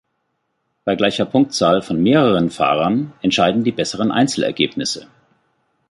Bei 0.83 0.95
gleicher 0.95 1.25
Punktzahl 1.27 1.83
von 1.83 2.01
mehreren 2.01 2.49
Fahrern 2.49 3.13
entscheiden 3.21 3.63
die 3.63 3.71
besseren 3.71 4.11
Einzelergebnisse. 4.11 5.05